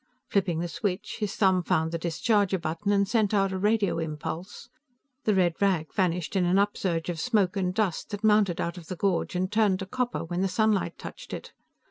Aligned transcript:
Flipping 0.29 0.57
the 0.61 0.67
switch, 0.67 1.17
his 1.19 1.35
thumb 1.35 1.61
found 1.61 1.91
the 1.91 1.99
discharger 1.99 2.57
button 2.59 2.91
and 2.91 3.07
sent 3.07 3.35
out 3.35 3.51
a 3.51 3.57
radio 3.59 3.99
impulse; 3.99 4.67
the 5.25 5.35
red 5.35 5.53
rag 5.61 5.93
vanished 5.93 6.35
in 6.35 6.43
an 6.43 6.57
upsurge 6.57 7.07
of 7.07 7.19
smoke 7.19 7.55
and 7.55 7.71
dust 7.75 8.09
that 8.09 8.23
mounted 8.23 8.59
out 8.59 8.79
of 8.79 8.87
the 8.87 8.95
gorge 8.95 9.35
and 9.35 9.51
turned 9.51 9.77
to 9.77 9.85
copper 9.85 10.23
when 10.23 10.41
the 10.41 10.47
sunlight 10.47 10.97
touched 10.97 11.33
it. 11.33 11.51